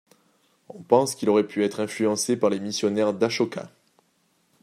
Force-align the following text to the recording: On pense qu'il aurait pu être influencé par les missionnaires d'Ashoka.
On 0.69 0.81
pense 0.81 1.13
qu'il 1.13 1.29
aurait 1.29 1.45
pu 1.45 1.63
être 1.63 1.79
influencé 1.79 2.35
par 2.35 2.49
les 2.49 2.59
missionnaires 2.59 3.13
d'Ashoka. 3.13 3.69